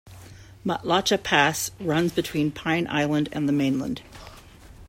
Matlacha 0.65 1.21
Pass 1.21 1.69
runs 1.79 2.11
between 2.11 2.49
Pine 2.51 2.87
Island 2.89 3.29
and 3.33 3.47
the 3.47 3.53
mainland. 3.53 4.01